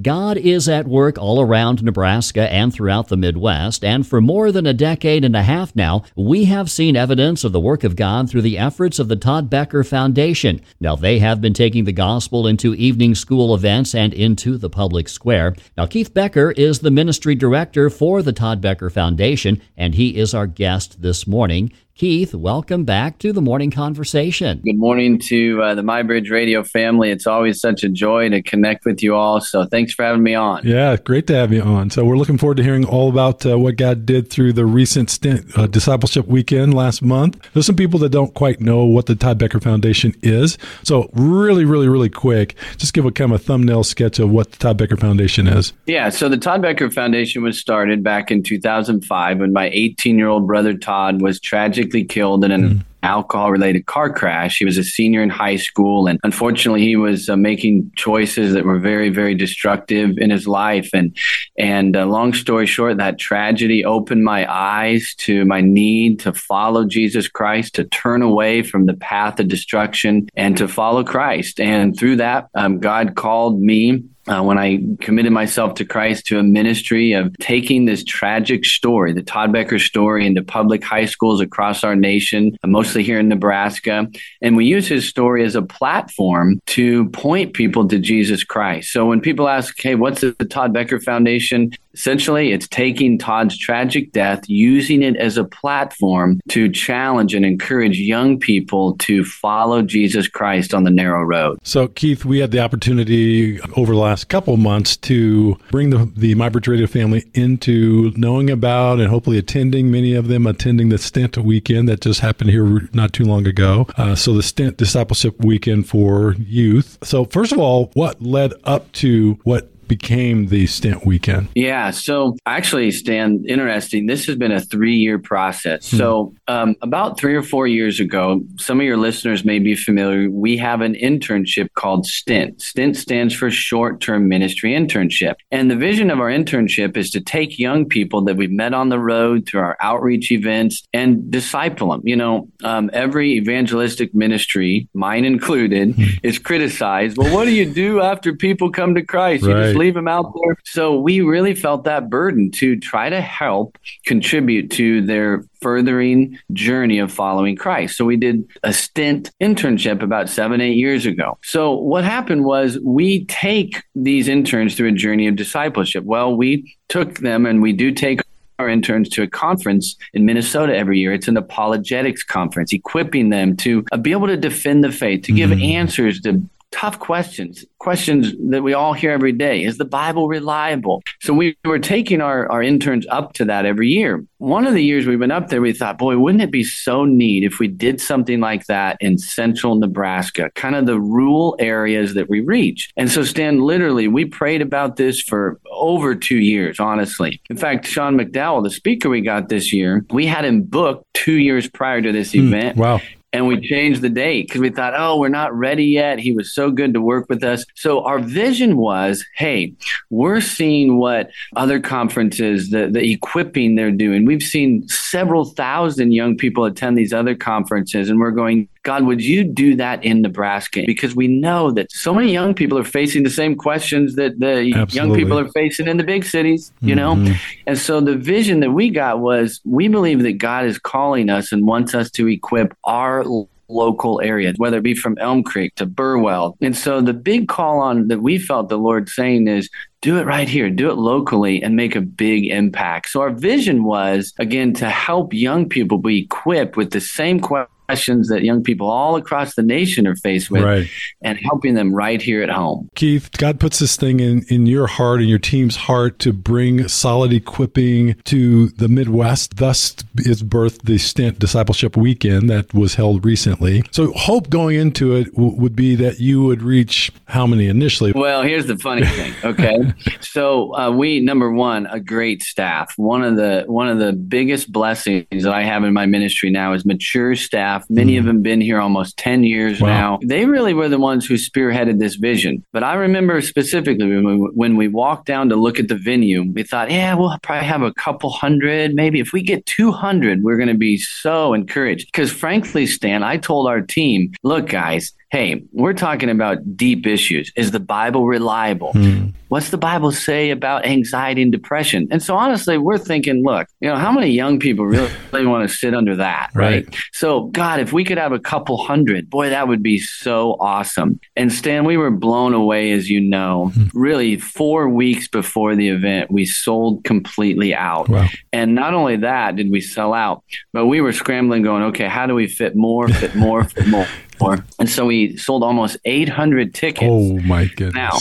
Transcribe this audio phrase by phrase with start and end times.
[0.00, 4.64] God is at work all around Nebraska and throughout the Midwest, and for more than
[4.64, 8.30] a decade and a half now, we have seen evidence of the work of God
[8.30, 10.60] through the efforts of the Todd Becker Foundation.
[10.78, 15.08] Now, they have been taking the gospel into evening school events and into the public
[15.08, 15.56] square.
[15.76, 20.32] Now, Keith Becker is the ministry director for the Todd Becker Foundation, and he is
[20.32, 21.72] our guest this morning.
[21.98, 24.60] Keith, welcome back to the morning conversation.
[24.64, 27.10] Good morning to uh, the MyBridge Radio family.
[27.10, 29.40] It's always such a joy to connect with you all.
[29.40, 30.64] So thanks for having me on.
[30.64, 31.90] Yeah, great to have you on.
[31.90, 35.10] So we're looking forward to hearing all about uh, what God did through the recent
[35.10, 37.44] stint, uh, discipleship weekend last month.
[37.52, 40.56] There's some people that don't quite know what the Todd Becker Foundation is.
[40.84, 44.52] So really, really, really quick, just give a kind of a thumbnail sketch of what
[44.52, 45.72] the Todd Becker Foundation is.
[45.86, 50.28] Yeah, so the Todd Becker Foundation was started back in 2005 when my 18 year
[50.28, 52.84] old brother Todd was tragic tragically killed in an mm.
[53.02, 54.58] alcohol related car crash.
[54.58, 58.64] He was a senior in high school, and unfortunately, he was uh, making choices that
[58.64, 60.90] were very, very destructive in his life.
[60.92, 61.16] And
[61.58, 66.84] and uh, long story short, that tragedy opened my eyes to my need to follow
[66.84, 71.60] Jesus Christ, to turn away from the path of destruction, and to follow Christ.
[71.60, 76.38] And through that, um, God called me uh, when I committed myself to Christ to
[76.38, 81.40] a ministry of taking this tragic story, the Todd Becker story, into public high schools
[81.40, 84.06] across our nation, uh, mostly here in Nebraska.
[84.42, 88.92] And we use his story as a platform to point people to Jesus Christ.
[88.92, 91.72] So when people ask, hey, what's the Todd Becker Foundation?
[91.98, 97.98] Essentially, it's taking Todd's tragic death, using it as a platform to challenge and encourage
[97.98, 101.58] young people to follow Jesus Christ on the narrow road.
[101.64, 106.36] So, Keith, we had the opportunity over the last couple months to bring the, the
[106.36, 111.36] MyBridge Radio family into knowing about and hopefully attending, many of them attending the Stint
[111.36, 113.88] weekend that just happened here not too long ago.
[113.96, 116.96] Uh, so, the Stint Discipleship Weekend for youth.
[117.02, 121.48] So, first of all, what led up to what became the stint weekend?
[121.54, 121.90] Yeah.
[121.90, 124.06] So actually, Stan, interesting.
[124.06, 125.90] This has been a three year process.
[125.90, 125.96] Hmm.
[125.96, 130.30] So um, about three or four years ago, some of your listeners may be familiar.
[130.30, 132.60] We have an internship called Stint.
[132.60, 135.34] Stint stands for short term ministry internship.
[135.50, 138.88] And the vision of our internship is to take young people that we've met on
[138.88, 142.02] the road through our outreach events and disciple them.
[142.04, 146.04] You know, um, every evangelistic ministry, mine included, hmm.
[146.22, 147.16] is criticized.
[147.16, 149.44] Well, what do you do after people come to Christ?
[149.44, 149.74] Right.
[149.78, 150.56] Leave them out there.
[150.64, 156.98] So we really felt that burden to try to help contribute to their furthering journey
[156.98, 157.96] of following Christ.
[157.96, 161.38] So we did a stint internship about seven, eight years ago.
[161.42, 166.04] So what happened was we take these interns through a journey of discipleship.
[166.04, 168.20] Well, we took them and we do take
[168.58, 171.12] our interns to a conference in Minnesota every year.
[171.12, 175.50] It's an apologetics conference, equipping them to be able to defend the faith, to give
[175.50, 175.62] mm-hmm.
[175.62, 179.62] answers to tough questions, questions that we all hear every day.
[179.62, 181.02] Is the Bible reliable?
[181.20, 184.24] So we were taking our, our interns up to that every year.
[184.38, 187.04] One of the years we went up there, we thought, boy, wouldn't it be so
[187.04, 192.14] neat if we did something like that in central Nebraska, kind of the rural areas
[192.14, 192.90] that we reach.
[192.96, 197.40] And so, Stan, literally, we prayed about this for over two years, honestly.
[197.50, 201.34] In fact, Sean McDowell, the speaker we got this year, we had him booked two
[201.34, 202.76] years prior to this hmm, event.
[202.76, 203.00] Wow
[203.32, 206.18] and we changed the date because we thought, oh, we're not ready yet.
[206.18, 207.64] He was so good to work with us.
[207.74, 209.74] So our vision was, hey,
[210.08, 214.24] we're seeing what other conferences, the, the equipping they're doing.
[214.24, 219.22] We've seen several thousand young people attend these other conferences, and we're going, God, would
[219.22, 220.84] you do that in Nebraska?
[220.86, 224.72] Because we know that so many young people are facing the same questions that the
[224.74, 224.96] Absolutely.
[224.96, 227.24] young people are facing in the big cities, you mm-hmm.
[227.24, 227.34] know?
[227.66, 231.52] And so the vision that we got was we believe that God is calling us
[231.52, 233.24] and wants us to equip our
[233.68, 236.56] local area, whether it be from Elm Creek to Burwell.
[236.60, 239.68] And so the big call on that we felt the Lord saying is
[240.00, 243.10] do it right here, do it locally and make a big impact.
[243.10, 247.74] So our vision was again to help young people be equipped with the same questions
[247.88, 250.90] questions that young people all across the nation are faced with right.
[251.22, 252.90] and helping them right here at home.
[252.94, 256.86] Keith, God puts this thing in, in your heart and your team's heart to bring
[256.86, 259.56] solid equipping to the Midwest.
[259.56, 263.82] Thus is birthed the Stint Discipleship Weekend that was held recently.
[263.90, 268.12] So, hope going into it w- would be that you would reach how many initially?
[268.12, 269.32] Well, here's the funny thing.
[269.44, 269.94] Okay.
[270.20, 272.92] so, uh, we, number one, a great staff.
[272.96, 276.74] One of the, one of the biggest blessings that I have in my ministry now
[276.74, 278.20] is mature staff Many mm.
[278.20, 279.88] of them been here almost 10 years wow.
[279.88, 280.18] now.
[280.24, 282.64] They really were the ones who spearheaded this vision.
[282.72, 286.50] But I remember specifically when we, when we walked down to look at the venue,
[286.52, 288.94] we thought, yeah, we'll probably have a couple hundred.
[288.94, 292.08] Maybe if we get 200, we're going to be so encouraged.
[292.12, 297.52] Because frankly, Stan, I told our team, look, guys, hey, we're talking about deep issues.
[297.54, 298.92] Is the Bible reliable?
[298.92, 299.28] Hmm.
[299.48, 302.08] What's the Bible say about anxiety and depression?
[302.10, 305.68] And so, honestly, we're thinking, look, you know, how many young people really, really want
[305.68, 306.86] to sit under that, right.
[306.86, 306.96] right?
[307.12, 311.20] So, God, if we could have a couple hundred, boy, that would be so awesome.
[311.36, 313.70] And Stan, we were blown away, as you know.
[313.74, 313.84] Hmm.
[313.94, 318.08] Really, four weeks before the event, we sold completely out.
[318.08, 318.28] Wow.
[318.52, 320.42] And not only that did we sell out,
[320.72, 324.06] but we were scrambling, going, okay, how do we fit more, fit more, fit more?
[324.40, 324.64] more?
[324.78, 327.06] And so we sold almost 800 tickets.
[327.08, 327.94] Oh, my goodness.
[327.94, 328.18] Now,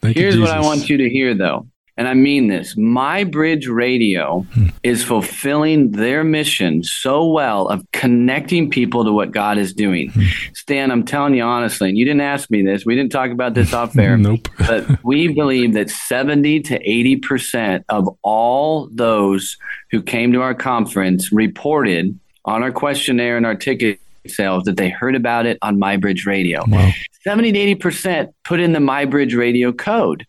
[0.00, 1.66] Thank Here's what I want you to hear, though.
[1.96, 4.68] And I mean this My Bridge Radio hmm.
[4.82, 10.10] is fulfilling their mission so well of connecting people to what God is doing.
[10.10, 10.24] Hmm.
[10.54, 13.52] Stan, I'm telling you honestly, and you didn't ask me this, we didn't talk about
[13.52, 14.16] this off air.
[14.16, 14.48] nope.
[14.58, 19.58] but we believe that 70 to 80% of all those
[19.90, 24.88] who came to our conference reported on our questionnaire and our ticket sales that they
[24.88, 26.62] heard about it on MyBridge Radio.
[26.66, 26.90] Wow.
[27.24, 30.26] 70 to 80% put in the MyBridge Radio code.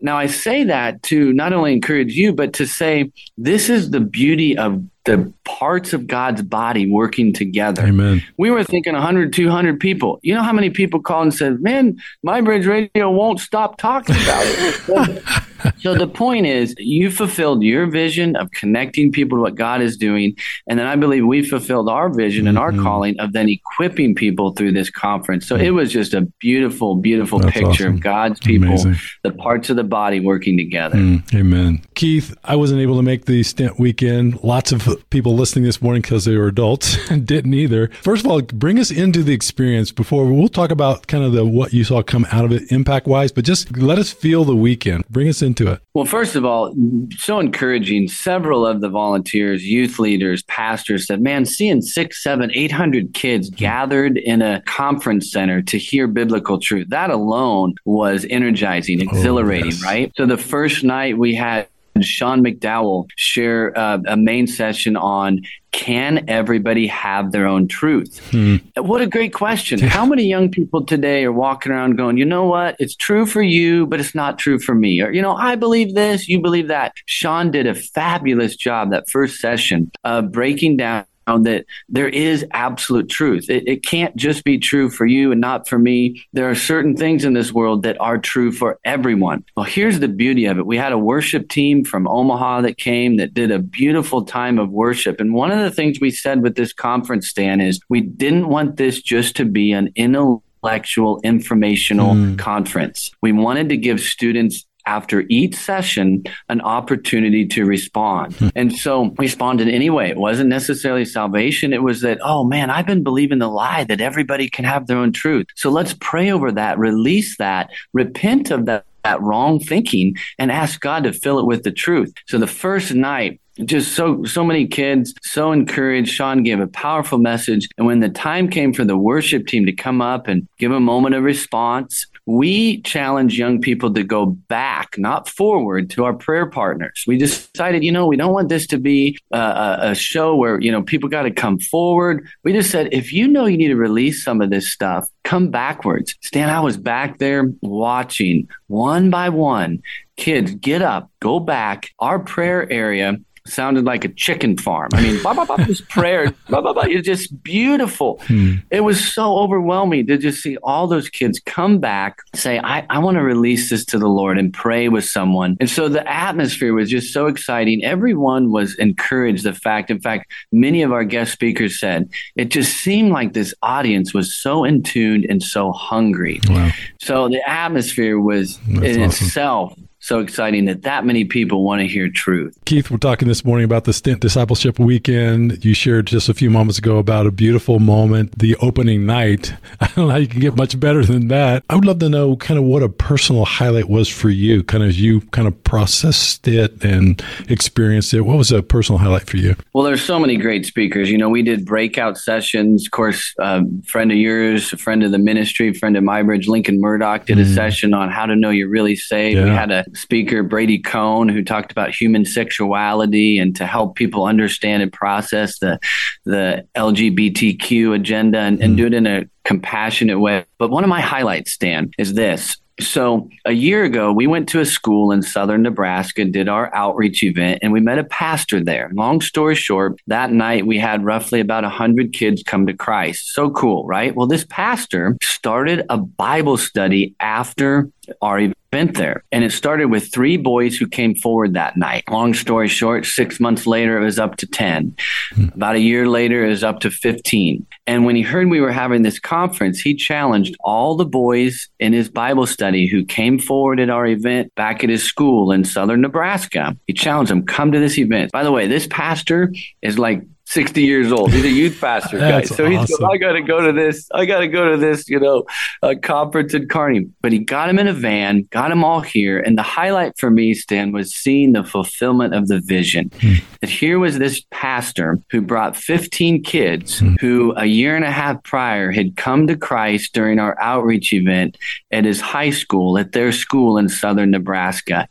[0.00, 4.00] Now, I say that to not only encourage you, but to say this is the
[4.00, 7.82] beauty of the parts of God's body working together.
[7.82, 8.22] Amen.
[8.38, 10.18] We were thinking 100, 200 people.
[10.22, 14.44] You know how many people called and said, man, MyBridge Radio won't stop talking about
[14.46, 15.22] it.
[15.78, 19.96] so the point is, you fulfilled your vision of connecting people to what God is
[19.96, 20.36] doing.
[20.66, 22.78] And then I believe we fulfilled our vision and mm-hmm.
[22.78, 25.46] our calling of then equipping people through this conference.
[25.46, 25.64] So mm-hmm.
[25.64, 27.94] it was just a beautiful, beautiful That's picture awesome.
[27.94, 28.96] of God's people, Amazing.
[29.22, 30.96] the parts of the body working together.
[30.96, 31.82] Mm, amen.
[31.94, 34.42] Keith, I wasn't able to make the stint weekend.
[34.42, 37.88] Lots of people listening this morning because they were adults didn't either.
[38.02, 41.44] First of all, bring us into the experience before we'll talk about kind of the
[41.44, 44.56] what you saw come out of it impact wise, but just let us feel the
[44.56, 45.04] weekend.
[45.08, 45.80] Bring us into it.
[45.94, 46.74] Well, first of all,
[47.16, 48.08] so encouraging.
[48.08, 53.48] Several of the volunteers, youth leaders, pastors said, man, seeing six, seven, eight hundred kids
[53.48, 53.56] mm-hmm.
[53.56, 59.66] gathered in a conference center to hear biblical truth, that alone was energizing, oh, exhilarating,
[59.72, 59.84] oh, yes.
[59.84, 60.12] right?
[60.16, 61.68] So the first night we had
[62.02, 65.42] Sean McDowell share uh, a main session on
[65.74, 68.20] can everybody have their own truth?
[68.30, 68.56] Hmm.
[68.76, 69.80] What a great question.
[69.80, 72.76] How many young people today are walking around going, you know what?
[72.78, 75.00] It's true for you, but it's not true for me.
[75.00, 76.92] Or, you know, I believe this, you believe that.
[77.06, 83.08] Sean did a fabulous job that first session of breaking down that there is absolute
[83.08, 83.48] truth.
[83.48, 86.24] It, it, can't just be true for you and not for me.
[86.32, 89.44] There are certain things in this world that are true for everyone.
[89.56, 90.66] Well, here's the beauty of it.
[90.66, 94.70] We had a worship team from Omaha that came that did a beautiful time of
[94.70, 95.20] worship.
[95.20, 98.76] And one of the things we said with this conference, Stan, is we didn't want
[98.76, 102.38] this just to be an intellectual informational mm.
[102.38, 103.10] conference.
[103.20, 108.34] We wanted to give students after each session an opportunity to respond.
[108.36, 108.48] Hmm.
[108.54, 110.10] And so responded anyway.
[110.10, 111.72] It wasn't necessarily salvation.
[111.72, 114.98] It was that, oh man, I've been believing the lie that everybody can have their
[114.98, 115.46] own truth.
[115.56, 120.80] So let's pray over that, release that, repent of that that wrong thinking and ask
[120.80, 122.14] God to fill it with the truth.
[122.26, 127.18] So the first night, just so so many kids so encouraged sean gave a powerful
[127.18, 130.72] message and when the time came for the worship team to come up and give
[130.72, 136.14] a moment of response we challenge young people to go back, not forward, to our
[136.14, 137.04] prayer partners.
[137.06, 140.72] We decided, you know, we don't want this to be a, a show where, you
[140.72, 142.26] know, people got to come forward.
[142.42, 145.50] We just said, if you know you need to release some of this stuff, come
[145.50, 146.14] backwards.
[146.22, 149.82] Stan, I was back there watching one by one
[150.16, 151.90] kids get up, go back.
[151.98, 154.88] Our prayer area sounded like a chicken farm.
[154.94, 156.84] I mean, blah, blah, blah, this prayer, blah, blah, blah.
[156.86, 158.20] It's just beautiful.
[158.26, 158.54] Hmm.
[158.70, 162.98] It was so overwhelming to just see all those kids come back, say, I, I
[163.00, 165.58] want to release this to the Lord and pray with someone.
[165.60, 167.84] And so the atmosphere was just so exciting.
[167.84, 169.44] Everyone was encouraged.
[169.44, 173.54] The fact, in fact, many of our guest speakers said it just seemed like this
[173.62, 176.40] audience was so in tune and so hungry.
[176.48, 176.70] Wow.
[176.98, 179.26] So the atmosphere was That's in awesome.
[179.26, 182.58] itself so exciting that that many people want to hear truth.
[182.66, 185.64] Keith, we're talking this morning about the Stint Discipleship Weekend.
[185.64, 189.54] You shared just a few moments ago about a beautiful moment, the opening night.
[189.80, 191.64] I don't know how you can get much better than that.
[191.70, 194.82] I would love to know kind of what a personal highlight was for you, kind
[194.82, 198.20] of as you kind of processed it and experienced it.
[198.20, 199.56] What was a personal highlight for you?
[199.72, 201.10] Well, there's so many great speakers.
[201.10, 202.84] You know, we did breakout sessions.
[202.84, 206.78] Of course, a friend of yours, a friend of the ministry, friend of MyBridge, Lincoln
[206.78, 207.54] Murdoch, did a mm.
[207.54, 209.38] session on how to know you're really saved.
[209.38, 209.44] Yeah.
[209.44, 214.24] We had a speaker, Brady Cohn, who talked about human sexuality and to help people
[214.24, 215.78] understand and process the
[216.24, 218.76] the LGBTQ agenda and, and mm.
[218.76, 220.44] do it in a compassionate way.
[220.58, 222.56] But one of my highlights, Stan, is this.
[222.80, 227.22] So a year ago, we went to a school in southern Nebraska, did our outreach
[227.22, 228.90] event, and we met a pastor there.
[228.94, 233.32] Long story short, that night we had roughly about 100 kids come to Christ.
[233.32, 234.14] So cool, right?
[234.14, 237.90] Well, this pastor started a Bible study after
[238.22, 239.22] our event there.
[239.30, 242.04] And it started with three boys who came forward that night.
[242.10, 244.96] Long story short, six months later, it was up to 10.
[245.34, 245.48] Hmm.
[245.54, 247.66] About a year later, it was up to 15.
[247.86, 251.92] And when he heard we were having this conference, he challenged all the boys in
[251.92, 256.00] his Bible study who came forward at our event back at his school in southern
[256.00, 256.76] Nebraska.
[256.86, 258.32] He challenged them, come to this event.
[258.32, 260.22] By the way, this pastor is like
[260.54, 261.32] 60 years old.
[261.32, 262.48] He's a youth pastor, guys.
[262.54, 263.06] so he's awesome.
[263.06, 264.08] I got to go to this.
[264.14, 265.44] I got to go to this, you know,
[265.82, 267.06] uh, conference in Kearney.
[267.20, 269.40] But he got him in a van, got him all here.
[269.40, 273.10] And the highlight for me, Stan, was seeing the fulfillment of the vision.
[273.20, 273.34] Hmm.
[273.60, 277.16] That here was this pastor who brought 15 kids hmm.
[277.20, 281.58] who a year and a half prior had come to Christ during our outreach event
[281.90, 285.08] at his high school, at their school in southern Nebraska.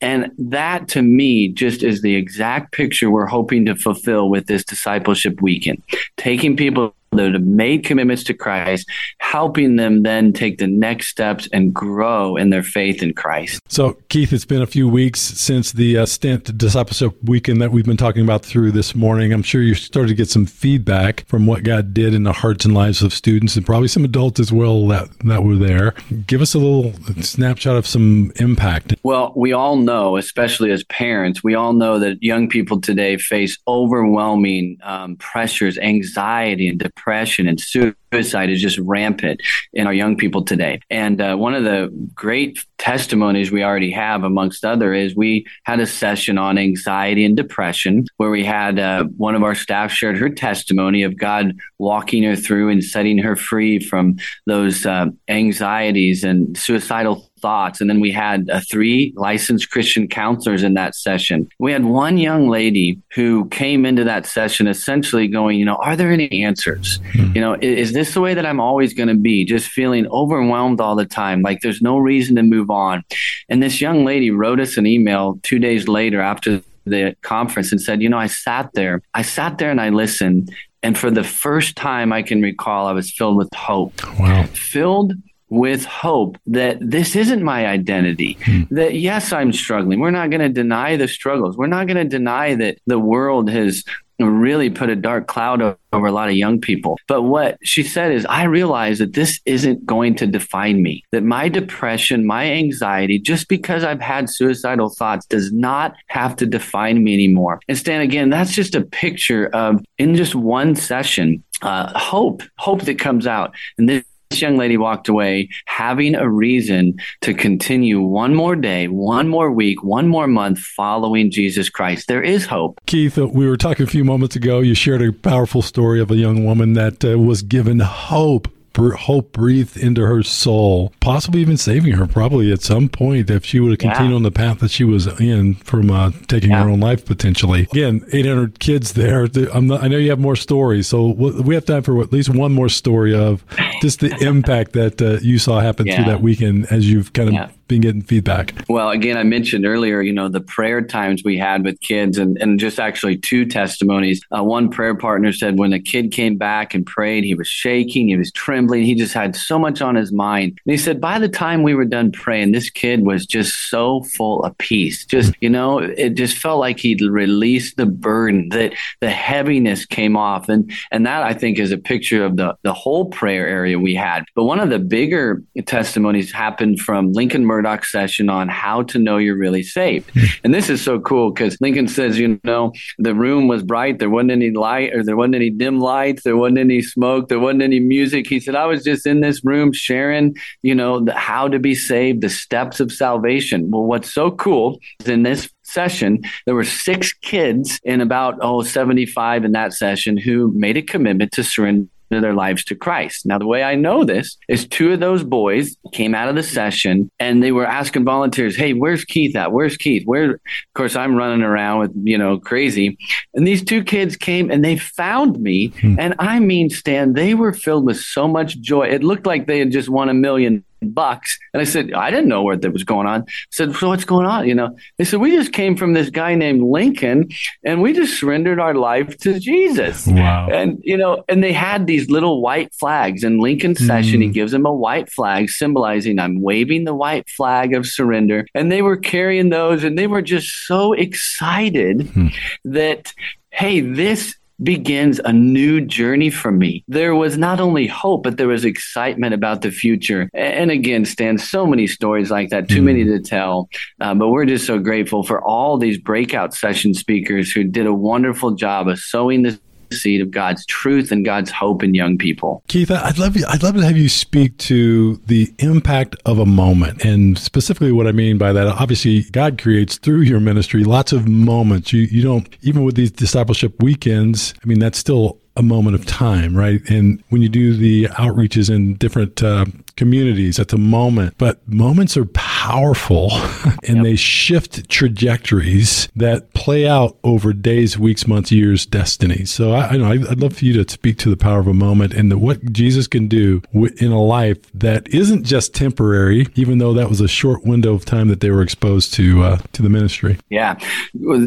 [0.00, 4.64] And that to me just is the exact picture we're hoping to fulfill with this
[4.64, 5.82] discipleship weekend.
[6.16, 11.48] Taking people that have made commitments to Christ, helping them then take the next steps
[11.52, 13.60] and grow in their faith in Christ.
[13.68, 17.84] So, Keith, it's been a few weeks since the uh, Stint discipleship weekend that we've
[17.84, 19.32] been talking about through this morning.
[19.32, 22.64] I'm sure you started to get some feedback from what God did in the hearts
[22.64, 25.94] and lives of students and probably some adults as well that, that were there.
[26.26, 26.92] Give us a little
[27.22, 28.94] snapshot of some impact.
[29.02, 33.58] Well, we all know, especially as parents, we all know that young people today face
[33.66, 39.40] overwhelming um, pressures, anxiety, and depression depression and suicide is just rampant
[39.74, 40.80] in our young people today.
[40.88, 45.80] And uh, one of the great testimonies we already have, amongst other, is we had
[45.80, 50.16] a session on anxiety and depression where we had uh, one of our staff shared
[50.16, 56.24] her testimony of God walking her through and setting her free from those uh, anxieties
[56.24, 57.82] and suicidal thoughts.
[57.82, 61.46] And then we had uh, three licensed Christian counselors in that session.
[61.58, 65.94] We had one young lady who came into that session essentially going, you know, are
[65.94, 67.00] there any answers?
[67.12, 67.32] Hmm.
[67.34, 69.44] You know, is, is this the way that I'm always going to be?
[69.44, 73.04] Just feeling overwhelmed all the time, like there's no reason to move on.
[73.50, 77.80] And this young lady wrote us an email two days later after the conference and
[77.80, 80.50] said, you know, I sat there, I sat there and I listened.
[80.82, 83.94] And for the first time I can recall, I was filled with hope.
[84.18, 84.44] Wow.
[84.44, 85.12] Filled
[85.54, 88.36] with hope that this isn't my identity.
[88.44, 88.62] Hmm.
[88.70, 90.00] That yes, I'm struggling.
[90.00, 91.56] We're not going to deny the struggles.
[91.56, 93.84] We're not going to deny that the world has
[94.20, 95.60] really put a dark cloud
[95.92, 96.98] over a lot of young people.
[97.08, 101.24] But what she said is, I realize that this isn't going to define me, that
[101.24, 107.02] my depression, my anxiety, just because I've had suicidal thoughts, does not have to define
[107.02, 107.60] me anymore.
[107.68, 112.82] And Stan, again, that's just a picture of, in just one session, uh, hope, hope
[112.82, 113.54] that comes out.
[113.78, 118.88] And this this young lady walked away having a reason to continue one more day,
[118.88, 122.08] one more week, one more month following Jesus Christ.
[122.08, 122.80] There is hope.
[122.86, 124.60] Keith, uh, we were talking a few moments ago.
[124.60, 129.32] You shared a powerful story of a young woman that uh, was given hope hope
[129.32, 133.70] breathed into her soul, possibly even saving her probably at some point if she would
[133.70, 134.16] have continued yeah.
[134.16, 136.62] on the path that she was in from uh, taking yeah.
[136.62, 137.62] her own life potentially.
[137.72, 139.26] Again, 800 kids there.
[139.54, 142.52] Not, i know you have more stories, so we have time for at least one
[142.52, 143.44] more story of
[143.80, 145.96] just the impact that uh, you saw happen yeah.
[145.96, 148.54] through that weekend as you've kind of been getting feedback?
[148.68, 152.36] Well, again, I mentioned earlier, you know, the prayer times we had with kids, and,
[152.38, 154.20] and just actually two testimonies.
[154.30, 158.08] Uh, one prayer partner said when the kid came back and prayed, he was shaking,
[158.08, 160.58] he was trembling, he just had so much on his mind.
[160.64, 164.02] And he said, by the time we were done praying, this kid was just so
[164.02, 165.04] full of peace.
[165.06, 170.16] Just, you know, it just felt like he'd released the burden, that the heaviness came
[170.16, 170.48] off.
[170.48, 173.94] And and that I think is a picture of the, the whole prayer area we
[173.94, 174.24] had.
[174.34, 179.16] But one of the bigger testimonies happened from Lincoln Murdoch session on how to know
[179.16, 180.10] you're really saved.
[180.42, 184.00] And this is so cool because Lincoln says, you know, the room was bright.
[184.00, 186.24] There wasn't any light or there wasn't any dim lights.
[186.24, 187.28] There wasn't any smoke.
[187.28, 188.26] There wasn't any music.
[188.26, 191.76] He said, I was just in this room sharing, you know, the, how to be
[191.76, 193.70] saved, the steps of salvation.
[193.70, 198.62] Well, what's so cool is in this session, there were six kids in about, oh,
[198.62, 201.88] 75 in that session who made a commitment to surrender
[202.20, 203.26] their lives to Christ.
[203.26, 206.42] Now, the way I know this is two of those boys came out of the
[206.42, 209.52] session and they were asking volunteers, Hey, where's Keith at?
[209.52, 210.04] Where's Keith?
[210.06, 210.40] Where, of
[210.74, 212.98] course, I'm running around with, you know, crazy.
[213.34, 215.68] And these two kids came and they found me.
[215.80, 215.96] Hmm.
[215.98, 218.88] And I mean, Stan, they were filled with so much joy.
[218.88, 221.38] It looked like they had just won a million bucks.
[221.52, 223.22] And I said, I didn't know what that was going on.
[223.22, 224.46] I said, so what's going on?
[224.46, 227.28] You know, they said, we just came from this guy named Lincoln
[227.64, 230.06] and we just surrendered our life to Jesus.
[230.06, 230.48] Wow.
[230.50, 233.86] And, you know, and they had these little white flags in Lincoln's mm.
[233.86, 234.20] session.
[234.20, 238.46] He gives them a white flag symbolizing I'm waving the white flag of surrender.
[238.54, 242.34] And they were carrying those and they were just so excited mm.
[242.64, 243.12] that,
[243.50, 246.84] hey, this begins a new journey for me.
[246.88, 250.28] There was not only hope, but there was excitement about the future.
[250.34, 252.84] And again, Stan, so many stories like that, too mm.
[252.84, 253.68] many to tell.
[254.00, 257.94] Uh, but we're just so grateful for all these breakout session speakers who did a
[257.94, 259.60] wonderful job of sowing the
[259.92, 262.62] seed of God's truth and God's hope in young people.
[262.68, 266.46] Keith, I'd love you, I'd love to have you speak to the impact of a
[266.46, 268.66] moment, and specifically what I mean by that.
[268.66, 271.92] Obviously, God creates through your ministry lots of moments.
[271.92, 274.54] You you don't even with these discipleship weekends.
[274.62, 276.80] I mean, that's still a moment of time, right?
[276.90, 282.16] And when you do the outreaches in different uh, communities at the moment, but moments
[282.16, 283.30] are powerful
[283.84, 284.04] and yep.
[284.04, 289.44] they shift trajectories that play out over days, weeks, months, years, destiny.
[289.44, 291.74] So I, I know I'd love for you to speak to the power of a
[291.74, 296.78] moment and the, what Jesus can do in a life that isn't just temporary, even
[296.78, 299.82] though that was a short window of time that they were exposed to uh, to
[299.82, 300.38] the ministry.
[300.50, 300.78] Yeah,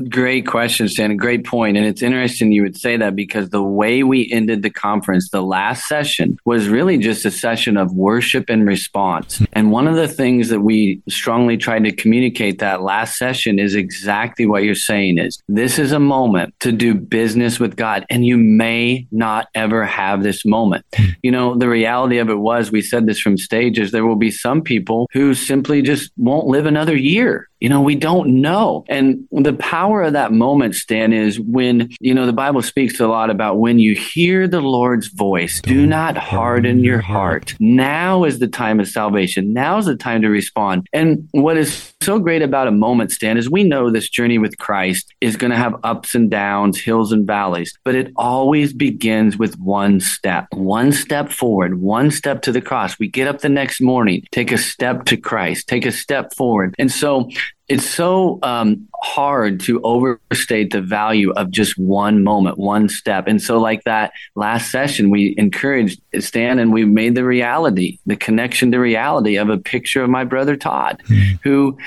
[0.09, 1.11] great question, Stan.
[1.11, 4.61] A great point, and it's interesting you would say that because the way we ended
[4.61, 9.41] the conference, the last session was really just a session of worship worship and response.
[9.53, 13.75] And one of the things that we strongly tried to communicate that last session is
[13.75, 18.25] exactly what you're saying is this is a moment to do business with God and
[18.25, 20.85] you may not ever have this moment.
[21.23, 24.31] You know, the reality of it was we said this from stages there will be
[24.31, 28.85] some people who simply just won't live another year you know, we don't know.
[28.87, 33.07] And the power of that moment, Stan, is when, you know, the Bible speaks a
[33.07, 37.55] lot about when you hear the Lord's voice, don't do not harden your heart.
[37.59, 39.53] Now is the time of salvation.
[39.53, 40.87] Now is the time to respond.
[40.93, 44.57] And what is so great about a moment, Stan, is we know this journey with
[44.59, 49.37] Christ is going to have ups and downs, hills and valleys, but it always begins
[49.37, 52.97] with one step, one step forward, one step to the cross.
[52.97, 56.75] We get up the next morning, take a step to Christ, take a step forward.
[56.79, 57.29] And so
[57.67, 63.27] it's so um, hard to overstate the value of just one moment, one step.
[63.27, 68.15] And so, like that last session, we encouraged Stan and we made the reality, the
[68.15, 71.35] connection to reality of a picture of my brother Todd, mm-hmm.
[71.43, 71.77] who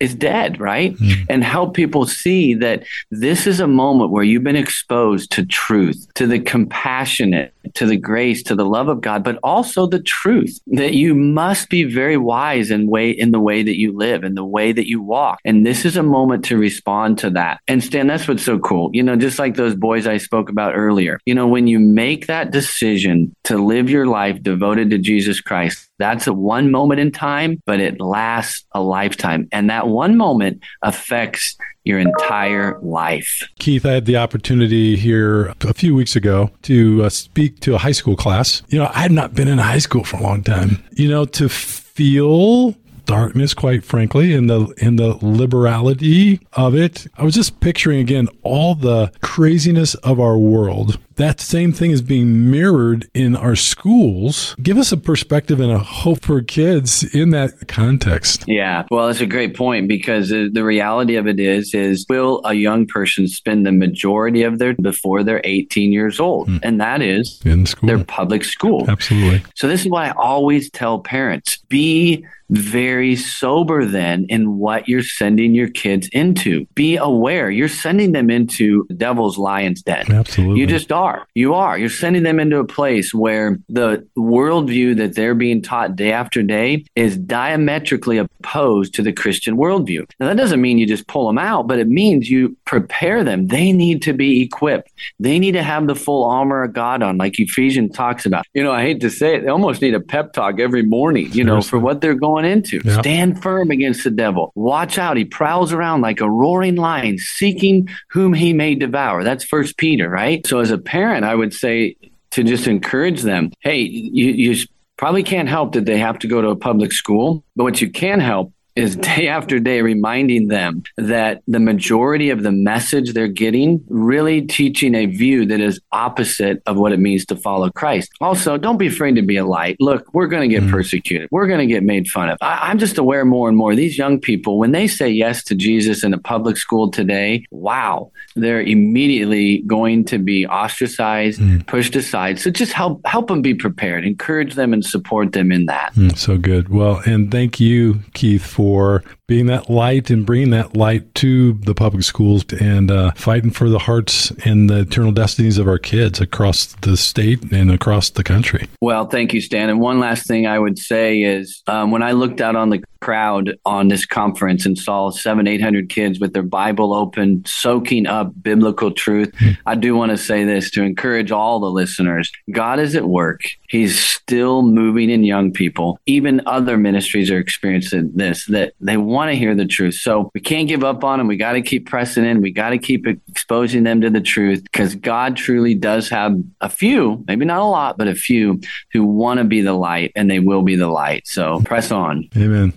[0.00, 0.96] is dead, right?
[0.96, 1.26] Mm.
[1.28, 6.06] And help people see that this is a moment where you've been exposed to truth,
[6.14, 10.58] to the compassionate, to the grace, to the love of God, but also the truth
[10.68, 14.34] that you must be very wise in way in the way that you live, in
[14.34, 15.38] the way that you walk.
[15.44, 17.60] And this is a moment to respond to that.
[17.68, 18.90] And Stan, that's what's so cool.
[18.92, 21.20] You know, just like those boys I spoke about earlier.
[21.26, 25.89] You know, when you make that decision to live your life devoted to Jesus Christ,
[26.00, 29.48] that's a one moment in time, but it lasts a lifetime.
[29.52, 33.48] And that one moment affects your entire life.
[33.58, 37.78] Keith, I had the opportunity here a few weeks ago to uh, speak to a
[37.78, 38.62] high school class.
[38.68, 40.82] You know, I had not been in high school for a long time.
[40.92, 42.74] You know, to feel
[43.10, 47.06] darkness, quite frankly, and the in the liberality of it.
[47.16, 50.98] I was just picturing again all the craziness of our world.
[51.20, 54.56] That same thing is being mirrored in our schools.
[54.62, 58.44] Give us a perspective and a hope for kids in that context.
[58.48, 62.54] Yeah, well, it's a great point because the reality of it is, is will a
[62.54, 66.58] young person spend the majority of their before they're 18 years old, mm.
[66.62, 68.88] and that is in school, their public school.
[68.88, 69.42] Absolutely.
[69.54, 75.02] So this is why I always tell parents: be very sober then in what you're
[75.02, 76.66] sending your kids into.
[76.74, 80.10] Be aware you're sending them into the devil's lion's den.
[80.10, 80.60] Absolutely.
[80.60, 81.09] You just are.
[81.34, 81.78] You are.
[81.78, 86.42] You're sending them into a place where the worldview that they're being taught day after
[86.42, 90.10] day is diametrically opposed to the Christian worldview.
[90.18, 93.48] Now, that doesn't mean you just pull them out, but it means you prepare them.
[93.48, 94.90] They need to be equipped.
[95.18, 98.46] They need to have the full armor of God on, like Ephesians talks about.
[98.54, 101.30] You know, I hate to say it, they almost need a pep talk every morning,
[101.32, 102.80] you know, for what they're going going into.
[102.84, 103.00] Yep.
[103.00, 104.52] Stand firm against the devil.
[104.54, 105.16] Watch out.
[105.16, 109.24] He prowls around like a roaring lion, seeking whom he may devour.
[109.24, 110.46] That's First Peter, right?
[110.46, 111.96] So as a parent, I would say
[112.32, 116.40] to just encourage them, hey, you, you probably can't help that they have to go
[116.42, 120.82] to a public school, but what you can help is day after day reminding them
[120.96, 126.62] that the majority of the message they're getting really teaching a view that is opposite
[126.66, 128.10] of what it means to follow Christ.
[128.20, 129.76] Also, don't be afraid to be a light.
[129.80, 130.70] Look, we're going to get mm.
[130.70, 131.28] persecuted.
[131.30, 132.38] We're going to get made fun of.
[132.40, 135.54] I, I'm just aware more and more these young people, when they say yes to
[135.54, 141.66] Jesus in a public school today, wow, they're immediately going to be ostracized, mm.
[141.66, 142.38] pushed aside.
[142.38, 145.94] So just help help them be prepared, encourage them, and support them in that.
[145.94, 146.68] Mm, so good.
[146.68, 151.52] Well, and thank you, Keith, for for being that light and bringing that light to
[151.52, 155.78] the public schools and uh, fighting for the hearts and the eternal destinies of our
[155.78, 158.66] kids across the state and across the country.
[158.80, 159.70] Well, thank you, Stan.
[159.70, 162.82] And one last thing I would say is um, when I looked out on the
[163.00, 168.06] crowd on this conference and saw seven, eight hundred kids with their Bible open, soaking
[168.06, 169.56] up biblical truth, mm.
[169.64, 173.42] I do want to say this to encourage all the listeners God is at work.
[173.68, 175.98] He's still moving in young people.
[176.06, 179.96] Even other ministries are experiencing this, that they want want to hear the truth.
[179.96, 181.28] So we can't give up on them.
[181.28, 182.40] We got to keep pressing in.
[182.40, 186.70] We got to keep exposing them to the truth because God truly does have a
[186.70, 188.60] few, maybe not a lot, but a few
[188.92, 191.26] who want to be the light and they will be the light.
[191.26, 192.30] So press on.
[192.34, 192.72] Amen.